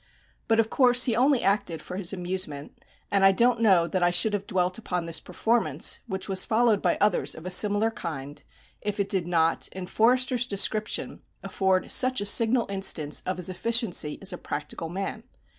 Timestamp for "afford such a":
11.43-12.25